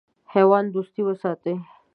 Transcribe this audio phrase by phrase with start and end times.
[0.33, 1.55] حیوان دوست وساتئ.